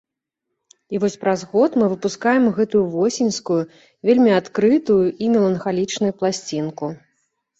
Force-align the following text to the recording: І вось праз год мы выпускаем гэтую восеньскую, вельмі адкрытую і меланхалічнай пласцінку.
І 0.93 0.99
вось 1.01 1.17
праз 1.23 1.41
год 1.51 1.71
мы 1.81 1.85
выпускаем 1.93 2.47
гэтую 2.57 2.79
восеньскую, 2.95 3.59
вельмі 4.09 4.31
адкрытую 4.39 5.01
і 5.25 5.31
меланхалічнай 5.35 6.11
пласцінку. 6.23 6.85